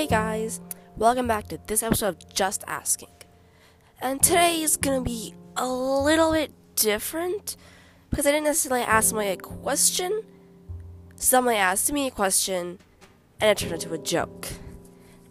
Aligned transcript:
Hey 0.00 0.06
guys, 0.06 0.62
welcome 0.96 1.28
back 1.28 1.48
to 1.48 1.58
this 1.66 1.82
episode 1.82 2.08
of 2.08 2.32
Just 2.32 2.64
Asking. 2.66 3.10
And 4.00 4.22
today 4.22 4.62
is 4.62 4.78
gonna 4.78 5.02
be 5.02 5.34
a 5.58 5.68
little 5.68 6.32
bit 6.32 6.52
different 6.74 7.58
because 8.08 8.26
I 8.26 8.30
didn't 8.30 8.46
necessarily 8.46 8.80
ask 8.80 9.10
somebody 9.10 9.28
a 9.28 9.36
question. 9.36 10.22
Somebody 11.16 11.58
asked 11.58 11.92
me 11.92 12.06
a 12.06 12.10
question 12.10 12.78
and 13.42 13.50
it 13.50 13.58
turned 13.58 13.74
into 13.74 13.92
a 13.92 13.98
joke. 13.98 14.48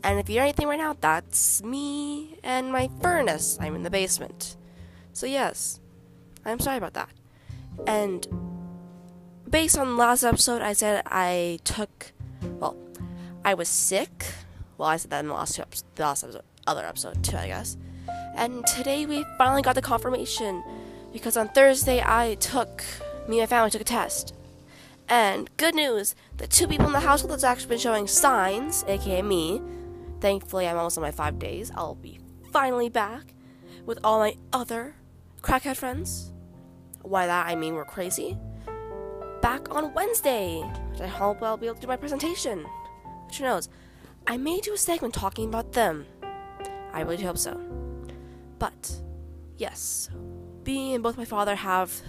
And 0.04 0.20
if 0.20 0.30
you 0.30 0.34
hear 0.34 0.44
anything 0.44 0.68
right 0.68 0.78
now, 0.78 0.96
that's 1.02 1.64
me 1.64 2.38
and 2.44 2.72
my 2.72 2.92
furnace. 3.02 3.58
I'm 3.60 3.74
in 3.74 3.82
the 3.82 3.90
basement. 3.90 4.56
So, 5.14 5.26
yes, 5.26 5.80
I'm 6.46 6.60
sorry 6.60 6.78
about 6.78 6.94
that. 6.94 7.10
And 7.88 8.28
based 9.50 9.80
on 9.80 9.98
last 9.98 10.24
episode, 10.24 10.62
I 10.62 10.74
said 10.74 11.02
I 11.08 11.58
took, 11.64 12.12
well, 12.60 12.78
I 13.44 13.56
was 13.56 13.68
sick. 13.68 14.26
Well, 14.80 14.88
I 14.88 14.96
said 14.96 15.12
that 15.12 15.20
in 15.20 15.28
the 15.28 15.34
last 15.34 15.56
two 15.56 15.62
episodes, 15.62 15.84
the 15.96 16.04
last 16.04 16.24
episode, 16.24 16.44
other 16.66 16.86
episode 16.86 17.22
too, 17.22 17.36
I 17.36 17.48
guess. 17.48 17.76
And 18.38 18.66
today 18.66 19.06
we 19.06 19.26
finally 19.38 19.62
got 19.62 19.76
the 19.76 19.82
confirmation 19.82 20.64
because 21.12 21.36
on 21.36 21.50
Thursday 21.50 22.02
I 22.02 22.36
took 22.36 22.82
me 23.28 23.42
and 23.42 23.44
my 23.44 23.46
family 23.46 23.72
took 23.72 23.82
a 23.82 23.84
test. 23.84 24.34
And 25.10 25.50
good 25.58 25.76
news, 25.76 26.16
the 26.38 26.48
two 26.48 26.66
people 26.66 26.86
in 26.86 26.94
the 26.94 27.02
household 27.02 27.34
that's 27.34 27.44
actually 27.44 27.68
been 27.68 27.80
showing 27.80 28.08
signs, 28.08 28.86
aka 28.88 29.22
me. 29.22 29.62
Thankfully, 30.22 30.66
I'm 30.66 30.78
almost 30.78 30.98
on 30.98 31.02
my 31.02 31.12
five 31.12 31.40
days. 31.40 31.72
I'll 31.76 31.96
be 31.96 32.22
finally 32.54 32.88
back 32.88 33.34
with 33.86 34.00
all 34.02 34.20
my 34.20 34.38
other 34.54 34.96
crackhead 35.42 35.76
friends. 35.76 36.32
Why 37.02 37.28
that 37.28 37.48
I 37.48 37.56
mean 37.56 37.74
we're 37.74 37.84
crazy. 37.84 38.38
Back 39.42 39.76
on 39.76 39.94
Wednesday, 39.94 40.62
which 40.92 41.02
I 41.02 41.08
hope 41.08 41.44
I'll 41.44 41.58
be 41.58 41.66
able 41.66 41.76
to 41.76 41.82
do 41.82 41.88
my 41.88 41.98
presentation. 41.98 42.66
Who 43.38 43.44
knows? 43.44 43.68
I 44.30 44.38
may 44.38 44.60
do 44.60 44.76
a 44.76 44.78
segment 44.78 45.16
talking 45.16 45.50
about 45.50 45.72
them. 45.72 46.06
I 46.94 47.02
really 47.02 47.24
hope 47.24 47.40
so. 47.40 47.60
But, 48.60 48.96
yes, 49.58 50.12
me 50.68 50.94
and 50.94 51.02
both 51.02 51.18
my 51.18 51.26
father 51.26 51.56
have 51.56 52.00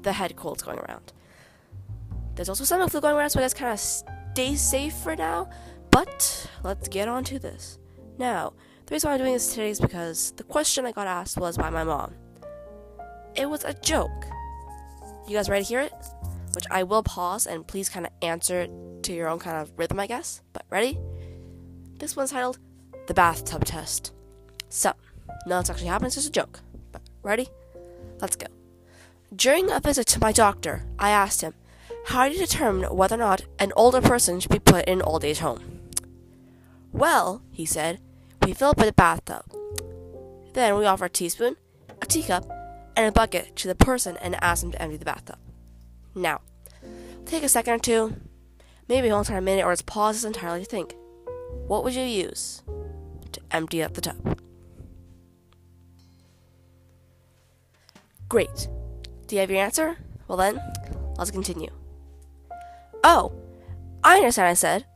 the 0.00 0.14
head 0.14 0.36
colds 0.36 0.62
going 0.62 0.78
around. 0.78 1.12
There's 2.34 2.48
also 2.48 2.64
stomach 2.64 2.90
flu 2.90 3.02
going 3.02 3.14
around, 3.14 3.28
so 3.28 3.40
I 3.40 3.42
guess 3.42 3.52
kind 3.52 3.74
of 3.74 3.78
stay 3.78 4.56
safe 4.56 4.94
for 4.94 5.14
now. 5.14 5.50
But 5.90 6.48
let's 6.64 6.88
get 6.88 7.08
on 7.08 7.24
to 7.24 7.38
this. 7.38 7.78
Now, 8.16 8.54
the 8.86 8.94
reason 8.94 9.08
why 9.08 9.14
I'm 9.16 9.20
doing 9.20 9.34
this 9.34 9.50
today 9.50 9.68
is 9.68 9.80
because 9.80 10.32
the 10.38 10.44
question 10.44 10.86
I 10.86 10.92
got 10.92 11.06
asked 11.06 11.36
was 11.36 11.58
by 11.58 11.68
my 11.68 11.84
mom. 11.84 12.14
It 13.34 13.50
was 13.50 13.64
a 13.64 13.74
joke. 13.74 14.24
You 15.28 15.36
guys 15.36 15.50
ready 15.50 15.64
to 15.64 15.68
hear 15.68 15.80
it? 15.80 15.92
Which 16.54 16.64
I 16.70 16.84
will 16.84 17.02
pause 17.02 17.46
and 17.46 17.66
please 17.66 17.90
kind 17.90 18.06
of 18.06 18.12
answer 18.22 18.66
to 19.02 19.12
your 19.12 19.28
own 19.28 19.40
kind 19.40 19.58
of 19.58 19.70
rhythm, 19.76 20.00
I 20.00 20.06
guess. 20.06 20.40
But 20.54 20.64
ready? 20.70 20.98
This 22.00 22.16
one's 22.16 22.30
titled 22.30 22.58
The 23.08 23.14
Bathtub 23.14 23.62
Test. 23.66 24.14
So, 24.70 24.94
no, 25.46 25.60
it's 25.60 25.68
actually 25.68 25.88
happening, 25.88 26.06
it's 26.06 26.14
just 26.14 26.28
a 26.28 26.32
joke. 26.32 26.60
But 26.92 27.02
ready? 27.22 27.48
Let's 28.20 28.36
go. 28.36 28.46
During 29.36 29.70
a 29.70 29.80
visit 29.80 30.06
to 30.08 30.18
my 30.18 30.32
doctor, 30.32 30.84
I 30.98 31.10
asked 31.10 31.42
him, 31.42 31.52
How 32.06 32.26
do 32.26 32.34
you 32.34 32.40
determine 32.40 32.96
whether 32.96 33.16
or 33.16 33.18
not 33.18 33.44
an 33.58 33.74
older 33.76 34.00
person 34.00 34.40
should 34.40 34.50
be 34.50 34.58
put 34.58 34.86
in 34.86 35.00
an 35.00 35.02
old 35.02 35.26
age 35.26 35.40
home? 35.40 35.90
Well, 36.90 37.42
he 37.50 37.66
said, 37.66 38.00
we 38.46 38.54
fill 38.54 38.70
up 38.70 38.80
a 38.80 38.92
bathtub. 38.92 39.44
Then 40.54 40.76
we 40.78 40.86
offer 40.86 41.04
a 41.04 41.10
teaspoon, 41.10 41.56
a 42.00 42.06
teacup, 42.06 42.50
and 42.96 43.06
a 43.08 43.12
bucket 43.12 43.54
to 43.56 43.68
the 43.68 43.74
person 43.74 44.16
and 44.22 44.42
ask 44.42 44.62
them 44.62 44.72
to 44.72 44.80
empty 44.80 44.96
the 44.96 45.04
bathtub. 45.04 45.38
Now, 46.14 46.40
take 47.26 47.42
a 47.42 47.48
second 47.48 47.74
or 47.74 47.78
two, 47.78 48.16
maybe 48.88 49.10
hold 49.10 49.30
on 49.30 49.36
a 49.36 49.42
minute 49.42 49.66
or 49.66 49.72
just 49.72 49.84
pause 49.84 50.24
entirely 50.24 50.60
to 50.60 50.64
think. 50.64 50.94
What 51.66 51.84
would 51.84 51.94
you 51.94 52.02
use 52.02 52.62
to 53.32 53.40
empty 53.50 53.82
out 53.82 53.94
the 53.94 54.00
tub? 54.00 54.40
Great. 58.28 58.68
Do 59.26 59.34
you 59.34 59.40
have 59.40 59.50
your 59.50 59.60
answer? 59.60 59.96
Well 60.28 60.38
then, 60.38 60.60
let's 61.18 61.30
continue. 61.30 61.70
Oh, 63.02 63.32
I 64.04 64.16
understand, 64.16 64.48
I 64.48 64.54
said. 64.54 64.86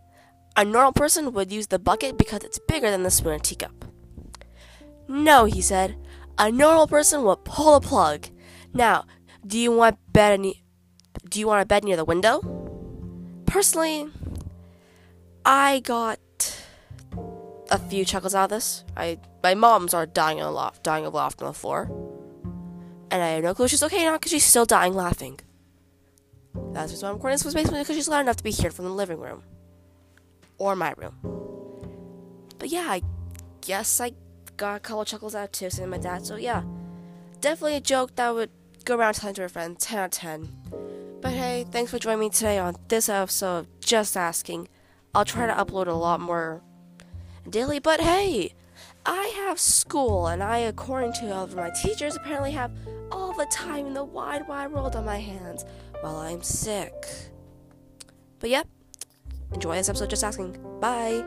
A 0.56 0.64
normal 0.64 0.92
person 0.92 1.32
would 1.32 1.50
use 1.52 1.66
the 1.66 1.78
bucket 1.78 2.16
because 2.16 2.44
it's 2.44 2.60
bigger 2.60 2.90
than 2.90 3.02
the 3.02 3.10
spoon 3.10 3.34
and 3.34 3.44
teacup. 3.44 3.84
No, 5.08 5.44
he 5.46 5.60
said. 5.60 5.96
A 6.38 6.50
normal 6.50 6.86
person 6.86 7.22
would 7.24 7.44
pull 7.44 7.78
the 7.78 7.86
plug. 7.86 8.28
Now, 8.72 9.04
do 9.46 9.58
you 9.58 9.72
want 9.72 9.98
bed 10.12 10.40
ne- 10.40 10.62
do 11.28 11.40
you 11.40 11.46
want 11.46 11.62
a 11.62 11.66
bed 11.66 11.84
near 11.84 11.96
the 11.96 12.04
window? 12.04 12.40
Personally, 13.46 14.08
I 15.44 15.80
got 15.80 16.18
a 17.70 17.78
few 17.78 18.04
chuckles 18.04 18.34
out 18.34 18.44
of 18.44 18.50
this. 18.50 18.84
I 18.96 19.18
my 19.42 19.54
mom's 19.54 19.94
are 19.94 20.06
dying 20.06 20.40
on 20.40 20.46
the 20.46 20.52
loft, 20.52 20.82
dying 20.82 21.06
of 21.06 21.14
laughter 21.14 21.44
on 21.44 21.52
the 21.52 21.58
floor, 21.58 21.90
and 23.10 23.22
I 23.22 23.28
have 23.28 23.44
no 23.44 23.54
clue 23.54 23.68
she's 23.68 23.82
okay 23.82 24.04
now 24.04 24.14
because 24.14 24.32
she's 24.32 24.44
still 24.44 24.64
dying 24.66 24.94
laughing. 24.94 25.40
That's 26.72 27.02
why 27.02 27.08
I'm 27.08 27.14
recording 27.14 27.34
this 27.34 27.44
was 27.44 27.54
basically 27.54 27.80
because 27.80 27.96
she's 27.96 28.08
loud 28.08 28.20
enough 28.20 28.36
to 28.36 28.44
be 28.44 28.52
heard 28.52 28.72
from 28.72 28.84
the 28.84 28.90
living 28.90 29.18
room 29.18 29.42
or 30.58 30.76
my 30.76 30.94
room. 30.96 31.16
But 32.58 32.68
yeah, 32.68 32.86
I 32.88 33.02
guess 33.60 34.00
I 34.00 34.12
got 34.56 34.76
a 34.76 34.80
couple 34.80 35.04
chuckles 35.04 35.34
out 35.34 35.52
too, 35.52 35.70
saying 35.70 35.90
my 35.90 35.98
dad. 35.98 36.24
So 36.24 36.36
yeah, 36.36 36.62
definitely 37.40 37.76
a 37.76 37.80
joke 37.80 38.14
that 38.16 38.34
would 38.34 38.50
go 38.84 38.96
around 38.96 39.14
telling 39.14 39.34
to 39.36 39.42
her 39.42 39.48
friends. 39.48 39.84
10 39.84 39.98
out 39.98 40.04
of 40.06 40.10
10. 40.12 40.48
But 41.20 41.32
hey, 41.32 41.64
thanks 41.70 41.90
for 41.90 41.98
joining 41.98 42.20
me 42.20 42.30
today 42.30 42.58
on 42.58 42.76
this 42.88 43.08
episode 43.08 43.58
of 43.58 43.80
Just 43.80 44.16
Asking. 44.16 44.68
I'll 45.14 45.24
try 45.24 45.46
to 45.46 45.52
upload 45.52 45.86
a 45.86 45.92
lot 45.92 46.20
more 46.20 46.62
daily, 47.48 47.78
but 47.78 48.00
hey, 48.00 48.54
I 49.06 49.26
have 49.46 49.58
school, 49.60 50.26
and 50.26 50.42
I, 50.42 50.58
according 50.58 51.12
to 51.14 51.32
all 51.32 51.44
of 51.44 51.54
my 51.54 51.70
teachers, 51.70 52.16
apparently 52.16 52.52
have 52.52 52.72
all 53.12 53.32
the 53.32 53.46
time 53.46 53.86
in 53.86 53.94
the 53.94 54.04
wide, 54.04 54.48
wide 54.48 54.72
world 54.72 54.96
on 54.96 55.04
my 55.04 55.18
hands 55.18 55.64
while 56.00 56.16
I'm 56.16 56.42
sick. 56.42 57.06
But 58.38 58.50
yep, 58.50 58.66
enjoy 59.52 59.76
this 59.76 59.88
episode 59.88 60.10
just 60.10 60.24
asking. 60.24 60.58
Bye. 60.80 61.24